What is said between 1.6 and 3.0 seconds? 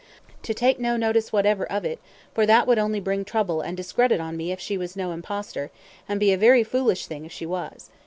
of it; for that it would only